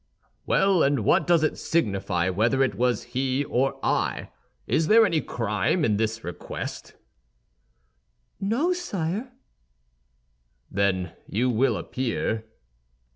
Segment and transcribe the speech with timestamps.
[0.47, 4.31] "Well, and what does it signify whether it was he or I?
[4.65, 6.95] Is there any crime in this request?"
[8.39, 9.31] "No, sire."
[10.71, 12.45] "Then you will appear?"